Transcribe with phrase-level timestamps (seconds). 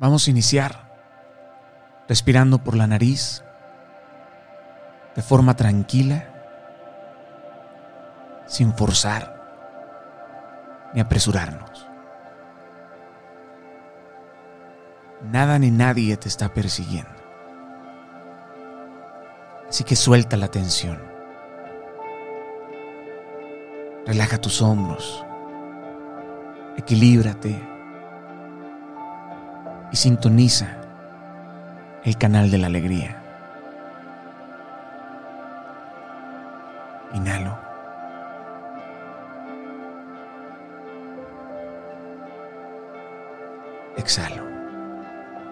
[0.00, 0.90] Vamos a iniciar
[2.08, 3.44] respirando por la nariz
[5.14, 6.24] de forma tranquila,
[8.46, 9.36] sin forzar
[10.94, 11.86] ni apresurarnos.
[15.30, 17.20] Nada ni nadie te está persiguiendo.
[19.68, 20.98] Así que suelta la tensión.
[24.06, 25.26] Relaja tus hombros.
[26.78, 27.79] Equilíbrate.
[29.92, 30.76] Y sintoniza
[32.04, 33.22] el canal de la alegría.
[37.12, 37.58] Inhalo.
[43.96, 44.44] Exhalo.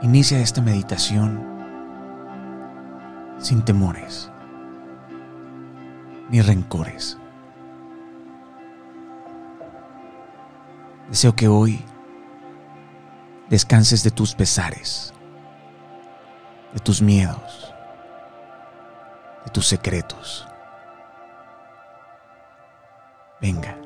[0.02, 1.42] Inicia esta meditación
[3.38, 4.30] sin temores
[6.30, 7.18] ni rencores.
[11.08, 11.82] Deseo que hoy
[13.50, 15.12] descanses de tus pesares,
[16.74, 17.74] de tus miedos,
[19.44, 20.46] de tus secretos.
[23.40, 23.76] Venga,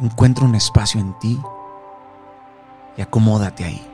[0.00, 1.40] encuentra un espacio en ti
[2.96, 3.86] y acomódate ahí.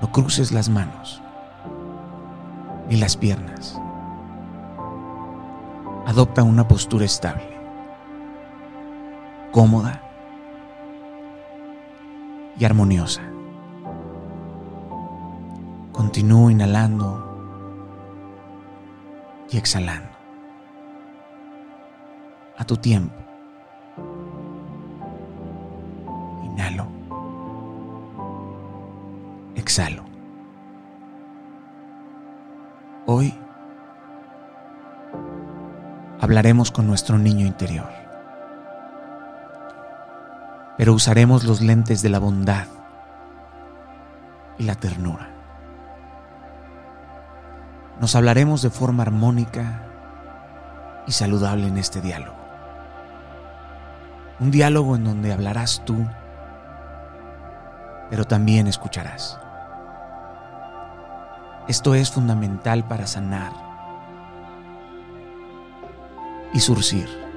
[0.00, 1.20] No cruces las manos
[2.88, 3.78] ni las piernas.
[6.06, 7.60] Adopta una postura estable,
[9.52, 10.09] cómoda
[12.60, 13.22] y armoniosa.
[15.92, 17.26] Continúa inhalando
[19.50, 20.10] y exhalando
[22.58, 23.14] a tu tiempo.
[26.44, 26.86] Inhalo.
[29.56, 30.04] Exhalo.
[33.06, 33.34] Hoy
[36.20, 37.88] hablaremos con nuestro niño interior,
[40.80, 42.64] pero usaremos los lentes de la bondad
[44.56, 45.28] y la ternura.
[48.00, 49.82] Nos hablaremos de forma armónica
[51.06, 52.38] y saludable en este diálogo.
[54.38, 56.06] Un diálogo en donde hablarás tú,
[58.08, 59.38] pero también escucharás.
[61.68, 63.52] Esto es fundamental para sanar
[66.54, 67.29] y surcir.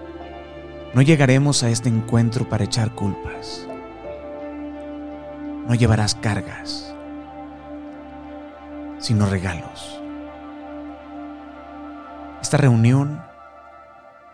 [0.94, 3.68] No llegaremos a este encuentro para echar culpas.
[5.68, 6.94] No llevarás cargas,
[9.00, 10.02] sino regalos.
[12.42, 13.24] Esta reunión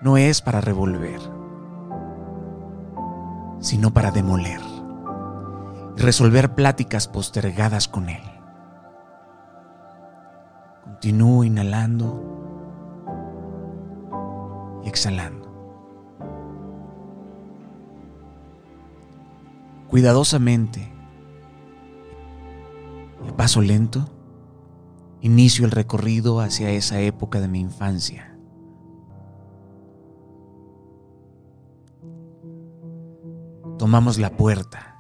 [0.02, 1.20] no es para revolver
[3.60, 4.62] sino para demoler
[5.98, 8.24] y resolver pláticas postergadas con Él.
[10.84, 12.26] Continúo inhalando
[14.84, 15.39] y exhalando.
[19.90, 20.94] Cuidadosamente.
[23.28, 24.08] Y paso lento,
[25.20, 28.38] inicio el recorrido hacia esa época de mi infancia.
[33.80, 34.96] Tomamos la puerta.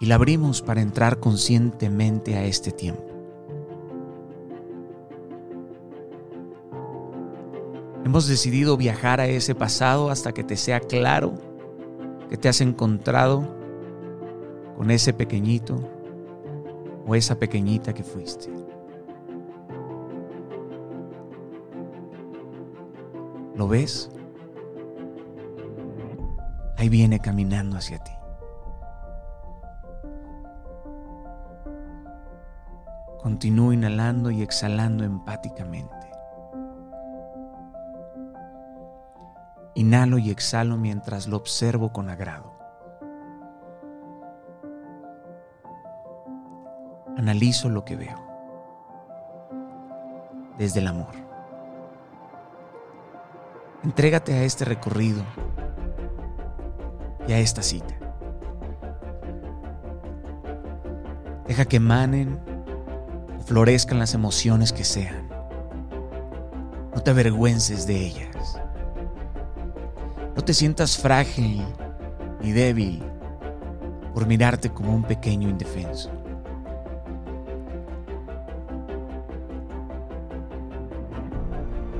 [0.00, 3.04] Y la abrimos para entrar conscientemente a este tiempo.
[8.06, 11.47] Hemos decidido viajar a ese pasado hasta que te sea claro
[12.28, 13.56] que te has encontrado
[14.76, 15.76] con ese pequeñito
[17.06, 18.50] o esa pequeñita que fuiste.
[23.54, 24.10] ¿Lo ves?
[26.78, 28.12] ahí viene caminando hacia ti.
[33.20, 35.97] Continúo inhalando y exhalando empáticamente.
[39.78, 42.52] Inhalo y exhalo mientras lo observo con agrado.
[47.16, 48.18] Analizo lo que veo
[50.58, 51.14] desde el amor.
[53.84, 55.22] Entrégate a este recorrido
[57.28, 57.94] y a esta cita.
[61.46, 62.40] Deja que emanen
[63.38, 65.28] o florezcan las emociones que sean.
[66.92, 68.27] No te avergüences de ellas.
[70.38, 71.64] No te sientas frágil
[72.40, 73.02] ni débil
[74.14, 76.12] por mirarte como un pequeño indefenso.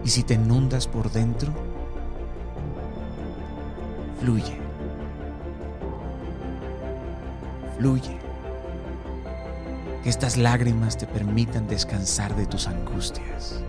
[0.05, 1.53] Y si te inundas por dentro,
[4.21, 4.57] fluye.
[7.77, 8.19] Fluye.
[10.05, 13.61] Que estas lágrimas te permitan descansar de tus angustias.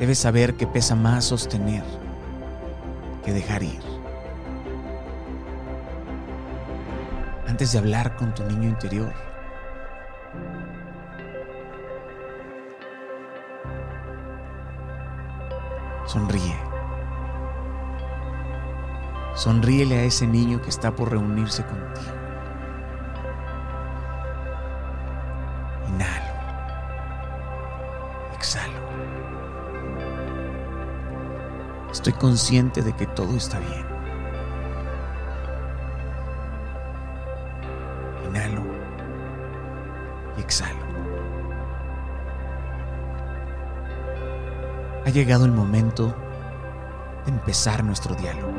[0.00, 1.84] Debes saber que pesa más sostener
[3.22, 3.82] que dejar ir.
[7.46, 9.12] Antes de hablar con tu niño interior,
[16.06, 16.56] sonríe.
[19.34, 22.19] Sonríele a ese niño que está por reunirse contigo.
[32.00, 33.84] Estoy consciente de que todo está bien.
[38.26, 38.62] Inhalo
[40.38, 40.80] y exhalo.
[45.04, 46.16] Ha llegado el momento
[47.26, 48.54] de empezar nuestro diálogo.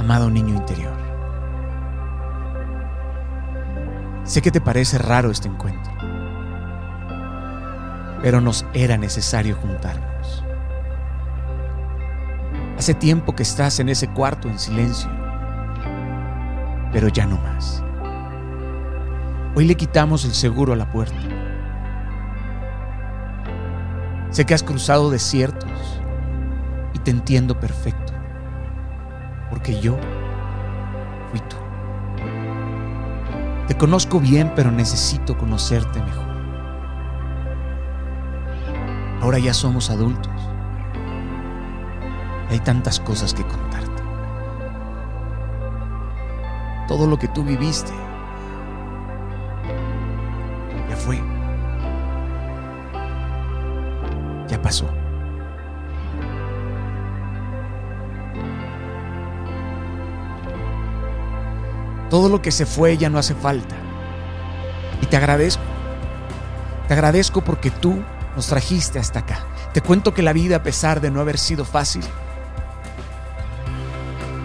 [0.00, 0.96] Amado niño interior,
[4.24, 6.17] sé que te parece raro este encuentro
[8.22, 10.44] pero nos era necesario juntarnos.
[12.76, 15.10] Hace tiempo que estás en ese cuarto en silencio,
[16.92, 17.82] pero ya no más.
[19.54, 21.16] Hoy le quitamos el seguro a la puerta.
[24.30, 26.00] Sé que has cruzado desiertos
[26.94, 28.12] y te entiendo perfecto,
[29.50, 29.96] porque yo
[31.30, 31.56] fui tú.
[33.66, 36.27] Te conozco bien, pero necesito conocerte mejor.
[39.20, 40.32] Ahora ya somos adultos.
[42.50, 44.02] Hay tantas cosas que contarte.
[46.86, 47.92] Todo lo que tú viviste
[50.88, 51.20] ya fue.
[54.48, 54.86] Ya pasó.
[62.08, 63.76] Todo lo que se fue ya no hace falta.
[65.02, 65.62] Y te agradezco.
[66.86, 68.02] Te agradezco porque tú
[68.34, 69.40] nos trajiste hasta acá.
[69.72, 72.02] Te cuento que la vida, a pesar de no haber sido fácil,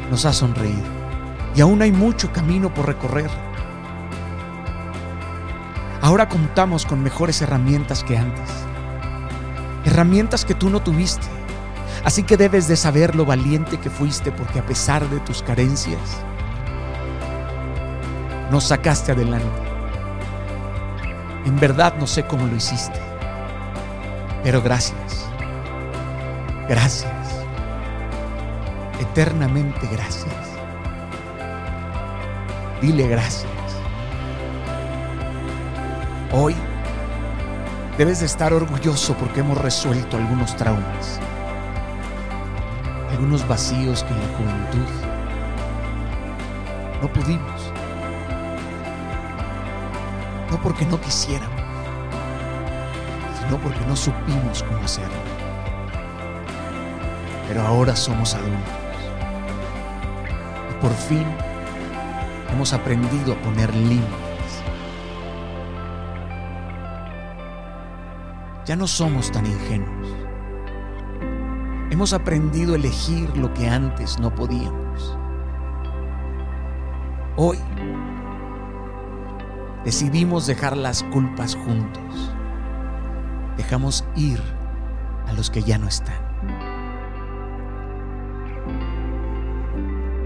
[0.09, 0.83] nos ha sonreído.
[1.56, 3.30] Y aún hay mucho camino por recorrer.
[6.01, 8.50] Ahora contamos con mejores herramientas que antes.
[9.85, 11.27] Herramientas que tú no tuviste.
[12.03, 16.01] Así que debes de saber lo valiente que fuiste porque a pesar de tus carencias,
[18.51, 19.47] nos sacaste adelante.
[21.45, 23.12] En verdad no sé cómo lo hiciste.
[24.44, 25.25] Pero gracias.
[26.68, 27.12] Gracias.
[29.00, 30.34] Eternamente gracias.
[32.81, 33.51] Dile gracias.
[36.34, 36.56] Hoy
[37.98, 41.19] debes de estar orgulloso porque hemos resuelto algunos traumas,
[43.12, 44.90] algunos vacíos que en la juventud
[47.01, 47.72] no pudimos,
[50.50, 51.53] no porque no quisiéramos
[53.60, 55.14] porque no supimos cómo hacerlo.
[57.48, 58.74] Pero ahora somos adultos.
[60.72, 61.26] Y por fin
[62.52, 64.64] hemos aprendido a poner límites.
[68.66, 70.08] Ya no somos tan ingenuos.
[71.92, 75.18] Hemos aprendido a elegir lo que antes no podíamos.
[77.36, 77.58] Hoy
[79.84, 82.32] decidimos dejar las culpas juntos
[83.58, 84.42] dejamos ir
[85.28, 86.16] a los que ya no están,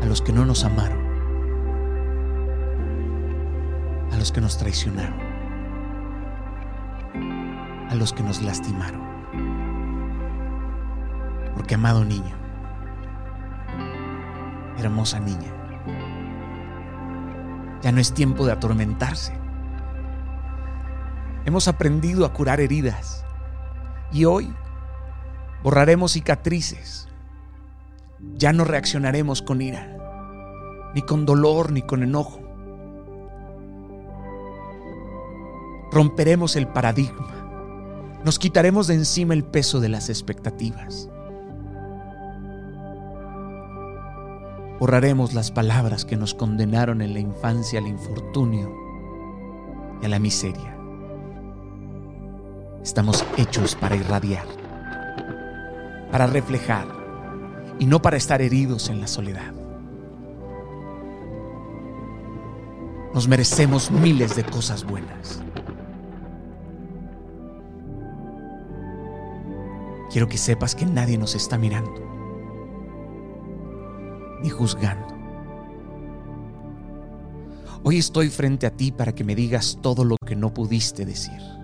[0.01, 1.00] a los que no nos amaron,
[4.12, 5.19] a los que nos traicionaron,
[7.89, 9.05] a los que nos lastimaron.
[11.55, 12.36] Porque amado niño,
[14.77, 15.53] hermosa niña,
[17.81, 19.46] ya no es tiempo de atormentarse
[21.47, 23.23] Hemos aprendido a curar heridas
[24.11, 24.53] y hoy
[25.63, 27.07] borraremos cicatrices.
[28.35, 32.41] Ya no reaccionaremos con ira, ni con dolor, ni con enojo.
[35.89, 38.19] Romperemos el paradigma.
[38.25, 41.07] Nos quitaremos de encima el peso de las expectativas.
[44.81, 48.69] Borraremos las palabras que nos condenaron en la infancia al infortunio
[50.01, 50.76] y a la miseria.
[52.88, 54.48] Estamos hechos para irradiar,
[56.10, 56.88] para reflejar
[57.79, 59.51] y no para estar heridos en la soledad.
[63.13, 65.41] Nos merecemos miles de cosas buenas.
[70.10, 71.91] Quiero que sepas que nadie nos está mirando
[74.41, 75.13] ni juzgando.
[77.84, 81.58] Hoy estoy frente a ti para que me digas todo lo que no pudiste decir.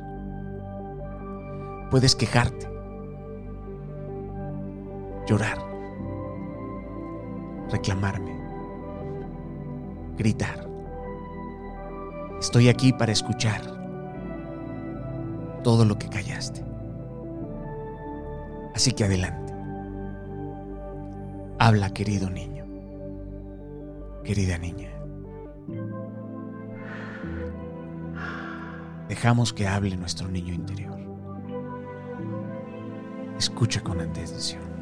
[1.94, 2.68] Puedes quejarte,
[5.28, 5.60] llorar,
[7.70, 8.36] reclamarme,
[10.18, 10.68] gritar.
[12.40, 13.62] Estoy aquí para escuchar
[15.64, 16.66] todo lo que callaste.
[18.74, 19.54] Así que adelante.
[21.60, 22.66] Habla, querido niño,
[24.24, 24.90] querida niña.
[29.08, 31.03] Dejamos que hable nuestro niño interior.
[33.38, 34.74] Escucha con atención.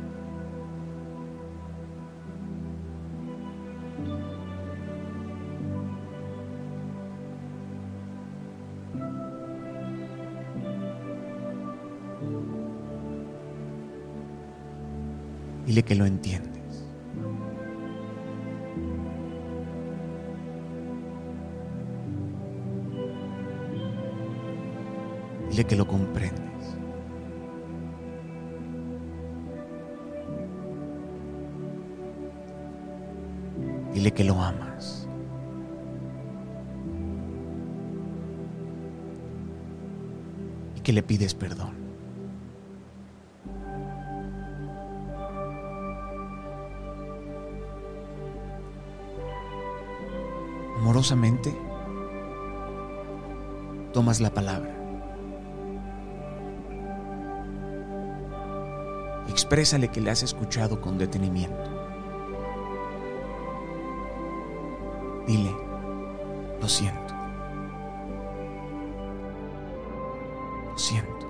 [15.66, 16.86] Dile que lo entiendes.
[25.50, 26.51] Dile que lo comprendes.
[34.02, 35.08] Dile que lo amas.
[40.76, 41.76] Y que le pides perdón.
[50.80, 51.56] Amorosamente,
[53.94, 54.76] tomas la palabra.
[59.30, 61.81] Exprésale que le has escuchado con detenimiento.
[66.72, 67.14] Siento.
[70.66, 71.28] Lo siento.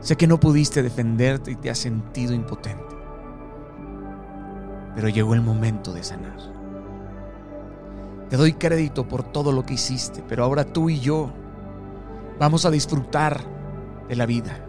[0.00, 2.96] Sé que no pudiste defenderte y te has sentido impotente.
[4.94, 6.38] Pero llegó el momento de sanar.
[8.30, 11.30] Te doy crédito por todo lo que hiciste, pero ahora tú y yo
[12.38, 13.40] vamos a disfrutar
[14.08, 14.64] de la vida.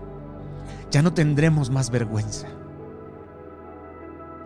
[0.91, 2.47] Ya no tendremos más vergüenza.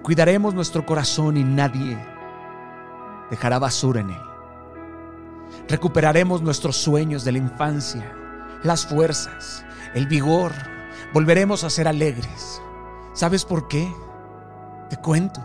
[0.03, 1.97] Cuidaremos nuestro corazón y nadie
[3.29, 4.21] dejará basura en él.
[5.69, 8.13] Recuperaremos nuestros sueños de la infancia,
[8.63, 10.51] las fuerzas, el vigor.
[11.13, 12.61] Volveremos a ser alegres.
[13.13, 13.89] ¿Sabes por qué?
[14.89, 15.41] Te cuento.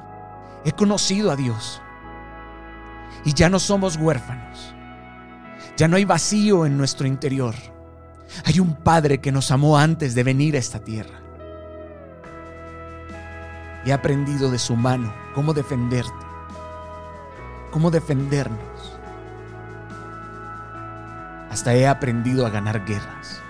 [0.64, 1.80] He conocido a Dios.
[3.24, 4.74] Y ya no somos huérfanos.
[5.76, 7.54] Ya no hay vacío en nuestro interior.
[8.44, 11.27] Hay un Padre que nos amó antes de venir a esta tierra.
[13.88, 16.12] He aprendido de su mano cómo defenderte,
[17.70, 18.98] cómo defendernos.
[21.50, 23.40] Hasta he aprendido a ganar guerras.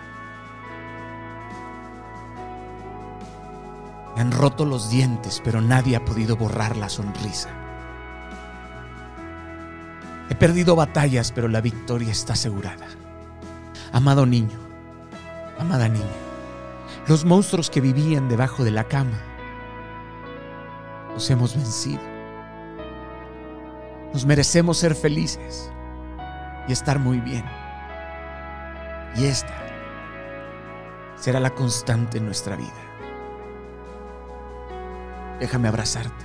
[4.14, 7.48] Me han roto los dientes, pero nadie ha podido borrar la sonrisa.
[10.30, 12.86] He perdido batallas, pero la victoria está asegurada.
[13.90, 14.60] Amado niño,
[15.58, 16.06] amada niña,
[17.08, 19.18] los monstruos que vivían debajo de la cama
[21.18, 22.00] los hemos vencido.
[24.12, 25.68] Nos merecemos ser felices
[26.68, 27.44] y estar muy bien.
[29.16, 29.52] Y esta
[31.16, 32.70] será la constante en nuestra vida.
[35.40, 36.24] Déjame abrazarte.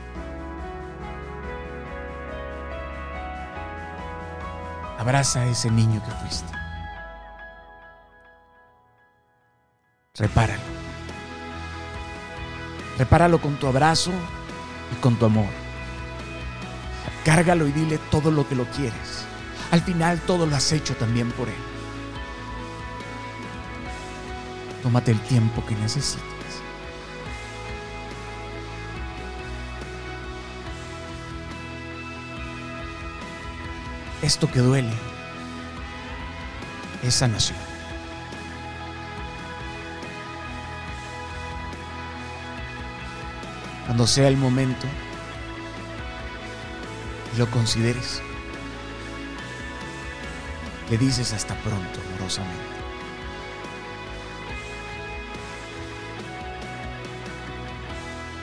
[5.00, 6.54] Abraza a ese niño que fuiste.
[10.20, 10.62] Repáralo.
[13.00, 14.12] Repáralo con tu abrazo
[14.94, 15.50] y con tu amor.
[17.26, 19.26] Cárgalo y dile todo lo que lo quieres.
[19.72, 21.56] Al final todo lo has hecho también por él.
[24.82, 26.24] Tómate el tiempo que necesites.
[34.22, 34.94] Esto que duele
[37.02, 37.73] es sanación.
[43.86, 44.88] Cuando sea el momento
[47.38, 48.22] lo consideres,
[50.90, 52.62] le dices hasta pronto amorosamente.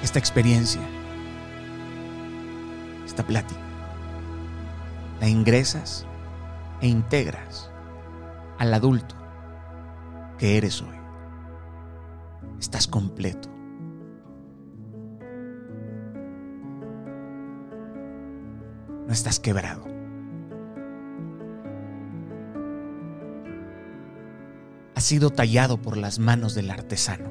[0.02, 0.80] Esta experiencia,
[3.06, 3.61] esta plática,
[5.20, 6.06] la ingresas
[6.80, 7.70] e integras
[8.59, 9.14] al adulto
[10.38, 10.97] que eres hoy.
[12.59, 13.60] Estás completo.
[19.11, 19.88] No estás quebrado.
[24.95, 27.29] Has sido tallado por las manos del artesano.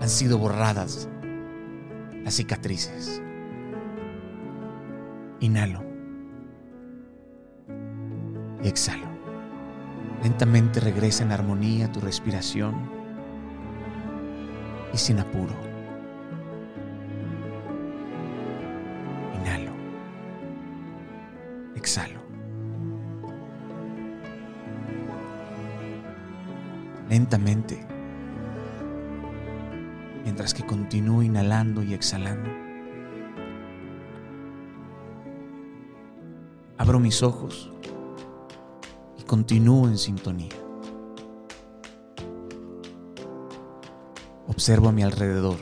[0.00, 1.06] Han sido borradas
[2.24, 3.20] las cicatrices.
[5.40, 5.84] Inhalo.
[8.64, 9.06] y exhalo.
[10.22, 12.97] Lentamente regresa en armonía tu respiración
[14.92, 15.54] y sin apuro.
[19.40, 19.72] Inhalo.
[21.76, 22.20] Exhalo.
[27.08, 27.78] Lentamente,
[30.24, 32.50] mientras que continúo inhalando y exhalando,
[36.76, 37.72] abro mis ojos
[39.18, 40.67] y continúo en sintonía.
[44.58, 45.56] Observo a mi alrededor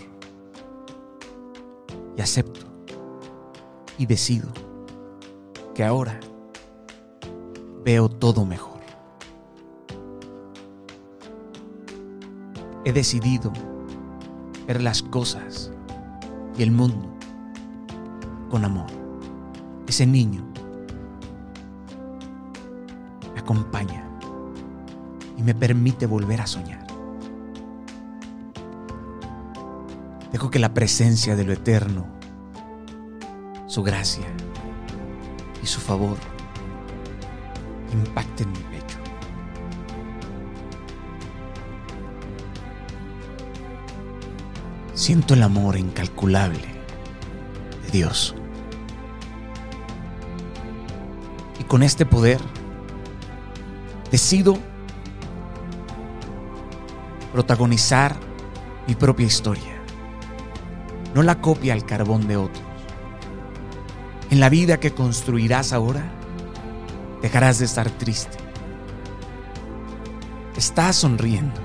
[2.16, 2.64] y acepto
[3.98, 4.48] y decido
[5.74, 6.18] que ahora
[7.84, 8.80] veo todo mejor.
[12.86, 13.52] He decidido
[14.66, 15.70] ver las cosas
[16.56, 17.06] y el mundo
[18.48, 18.86] con amor.
[19.86, 20.42] Ese niño
[23.34, 24.08] me acompaña
[25.36, 26.85] y me permite volver a soñar.
[30.36, 32.06] Dejo que la presencia de lo eterno,
[33.66, 34.26] su gracia
[35.62, 36.18] y su favor
[37.90, 38.98] impacten mi pecho.
[44.92, 46.68] Siento el amor incalculable
[47.86, 48.34] de Dios.
[51.58, 52.42] Y con este poder
[54.10, 54.58] decido
[57.32, 58.14] protagonizar
[58.86, 59.75] mi propia historia.
[61.16, 62.62] No la copia al carbón de otros.
[64.28, 66.12] En la vida que construirás ahora,
[67.22, 68.36] dejarás de estar triste.
[70.58, 71.58] Estás sonriendo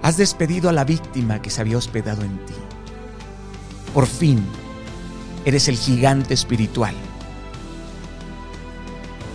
[0.00, 2.54] Has despedido a la víctima que se había hospedado en ti.
[3.92, 4.42] Por fin,
[5.44, 6.94] eres el gigante espiritual.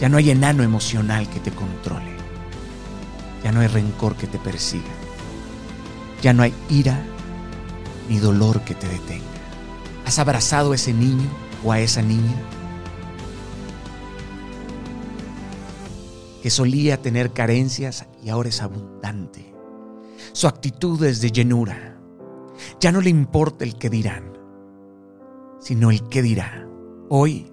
[0.02, 2.16] Ya no hay enano emocional que te controle.
[3.44, 4.90] Ya no hay rencor que te persiga.
[6.24, 7.13] Ya no hay ira
[8.10, 9.24] ni dolor que te detenga.
[10.06, 11.30] ¿Has abrazado a ese niño
[11.64, 12.36] o a esa niña
[16.42, 19.54] que solía tener carencias y ahora es abundante?
[20.34, 21.98] Su actitud es de llenura.
[22.80, 24.38] Ya no le importa el que dirán,
[25.60, 26.68] sino el que dirá.
[27.10, 27.52] Hoy,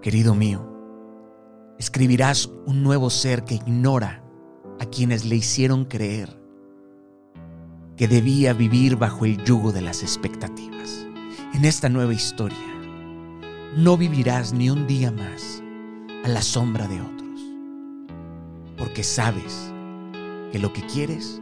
[0.00, 0.70] querido mío,
[1.78, 4.22] escribirás un nuevo ser que ignora
[4.78, 6.43] a quienes le hicieron creer
[7.96, 11.06] que debía vivir bajo el yugo de las expectativas.
[11.54, 12.58] En esta nueva historia,
[13.76, 15.62] no vivirás ni un día más
[16.24, 17.40] a la sombra de otros,
[18.76, 19.72] porque sabes
[20.50, 21.40] que lo que quieres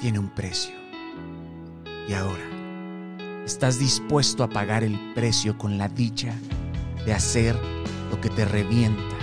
[0.00, 0.74] tiene un precio.
[2.08, 2.44] Y ahora,
[3.44, 6.34] estás dispuesto a pagar el precio con la dicha
[7.06, 7.56] de hacer
[8.10, 9.16] lo que te revienta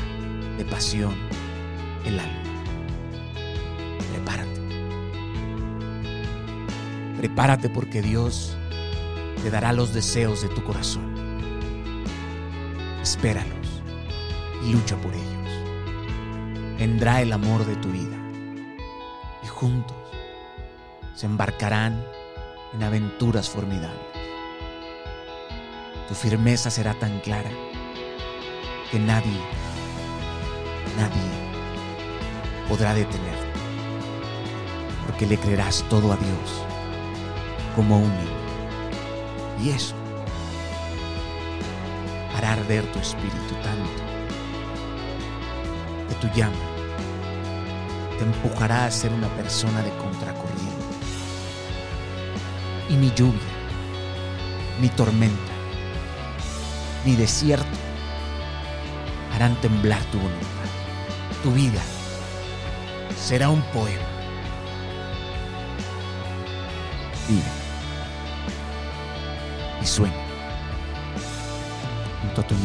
[0.57, 1.13] de pasión
[2.05, 2.43] el alma.
[4.13, 4.58] Prepárate.
[7.19, 8.57] Prepárate porque Dios
[9.43, 11.13] te dará los deseos de tu corazón.
[13.01, 13.83] Espéralos
[14.65, 16.79] y lucha por ellos.
[16.79, 18.19] Vendrá el amor de tu vida
[19.59, 19.97] juntos
[21.13, 22.01] se embarcarán
[22.73, 23.99] en aventuras formidables.
[26.07, 27.51] Tu firmeza será tan clara
[28.89, 29.37] que nadie,
[30.97, 31.29] nadie
[32.69, 33.59] podrá detenerte,
[35.05, 36.78] porque le creerás todo a Dios
[37.75, 38.39] como un niño.
[39.63, 39.95] Y eso
[42.35, 44.03] hará arder tu espíritu tanto
[46.07, 46.55] que tu llama
[48.19, 50.85] te empujará a ser una persona de contracorriente.
[52.89, 53.39] Y ni lluvia,
[54.81, 55.53] ni tormenta,
[57.05, 57.77] ni desierto
[59.33, 60.47] harán temblar tu voluntad.
[61.43, 61.81] Tu vida
[63.17, 64.03] será un poema.
[67.29, 67.58] Vive
[69.81, 70.13] y sueña
[72.21, 72.55] junto a tu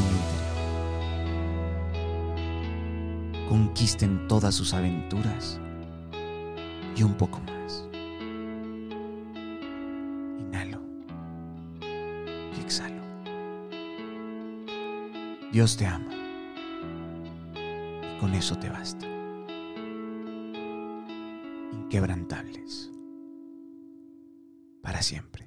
[3.48, 5.60] conquisten todas sus aventuras
[6.96, 7.88] y un poco más.
[10.40, 10.80] Inhalo
[12.56, 13.02] y exhalo.
[15.52, 16.10] Dios te ama
[17.54, 19.06] y con eso te basta.
[21.72, 22.90] Inquebrantables
[24.82, 25.43] para siempre.